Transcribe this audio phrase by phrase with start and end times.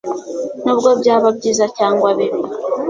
[0.63, 2.41] nubwo byaba byiza cyangwa bibi